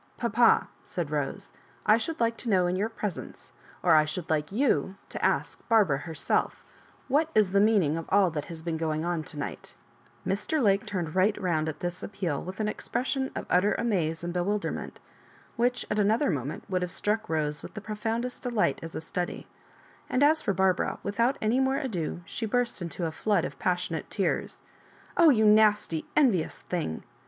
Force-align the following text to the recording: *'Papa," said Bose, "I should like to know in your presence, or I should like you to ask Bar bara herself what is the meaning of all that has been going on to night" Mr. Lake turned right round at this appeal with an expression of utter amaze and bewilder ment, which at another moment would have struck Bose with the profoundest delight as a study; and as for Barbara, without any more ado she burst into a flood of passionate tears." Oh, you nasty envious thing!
*'Papa," 0.17 0.67
said 0.83 1.11
Bose, 1.11 1.51
"I 1.85 1.97
should 1.99 2.19
like 2.19 2.35
to 2.37 2.49
know 2.49 2.65
in 2.65 2.75
your 2.75 2.89
presence, 2.89 3.51
or 3.83 3.93
I 3.93 4.05
should 4.05 4.31
like 4.31 4.51
you 4.51 4.95
to 5.09 5.23
ask 5.23 5.59
Bar 5.69 5.85
bara 5.85 5.99
herself 5.99 6.63
what 7.07 7.29
is 7.35 7.51
the 7.51 7.59
meaning 7.59 7.97
of 7.97 8.09
all 8.09 8.31
that 8.31 8.45
has 8.45 8.63
been 8.63 8.77
going 8.77 9.05
on 9.05 9.21
to 9.25 9.37
night" 9.37 9.75
Mr. 10.25 10.59
Lake 10.59 10.87
turned 10.87 11.13
right 11.13 11.39
round 11.39 11.69
at 11.69 11.81
this 11.81 12.01
appeal 12.01 12.41
with 12.43 12.59
an 12.59 12.67
expression 12.67 13.29
of 13.35 13.45
utter 13.47 13.75
amaze 13.77 14.23
and 14.23 14.33
bewilder 14.33 14.71
ment, 14.71 14.99
which 15.55 15.85
at 15.91 15.99
another 15.99 16.31
moment 16.31 16.63
would 16.67 16.81
have 16.81 16.89
struck 16.91 17.27
Bose 17.27 17.61
with 17.61 17.75
the 17.75 17.79
profoundest 17.79 18.41
delight 18.41 18.79
as 18.81 18.95
a 18.95 19.01
study; 19.01 19.45
and 20.09 20.23
as 20.23 20.41
for 20.41 20.51
Barbara, 20.51 20.97
without 21.03 21.37
any 21.43 21.59
more 21.59 21.77
ado 21.77 22.23
she 22.25 22.47
burst 22.47 22.81
into 22.81 23.05
a 23.05 23.11
flood 23.11 23.45
of 23.45 23.59
passionate 23.59 24.09
tears." 24.09 24.61
Oh, 25.15 25.29
you 25.29 25.45
nasty 25.45 26.07
envious 26.15 26.63
thing! 26.63 27.03